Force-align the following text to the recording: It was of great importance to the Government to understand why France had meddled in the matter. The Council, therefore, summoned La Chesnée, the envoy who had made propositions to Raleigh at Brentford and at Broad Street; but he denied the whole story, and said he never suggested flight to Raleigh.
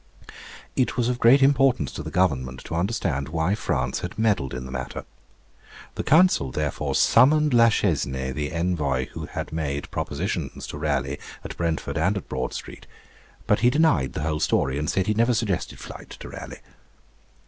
It 0.75 0.97
was 0.97 1.09
of 1.09 1.19
great 1.19 1.43
importance 1.43 1.91
to 1.91 2.01
the 2.01 2.09
Government 2.09 2.61
to 2.63 2.73
understand 2.73 3.29
why 3.29 3.53
France 3.53 3.99
had 3.99 4.17
meddled 4.17 4.51
in 4.51 4.65
the 4.65 4.71
matter. 4.71 5.05
The 5.93 6.01
Council, 6.01 6.51
therefore, 6.51 6.95
summoned 6.95 7.53
La 7.53 7.67
Chesnée, 7.67 8.33
the 8.33 8.51
envoy 8.51 9.09
who 9.09 9.27
had 9.27 9.53
made 9.53 9.91
propositions 9.91 10.65
to 10.65 10.79
Raleigh 10.79 11.19
at 11.43 11.55
Brentford 11.55 11.99
and 11.99 12.17
at 12.17 12.27
Broad 12.27 12.55
Street; 12.55 12.87
but 13.45 13.59
he 13.59 13.69
denied 13.69 14.13
the 14.13 14.23
whole 14.23 14.39
story, 14.39 14.79
and 14.79 14.89
said 14.89 15.05
he 15.05 15.13
never 15.13 15.35
suggested 15.35 15.77
flight 15.77 16.09
to 16.19 16.29
Raleigh. 16.29 16.61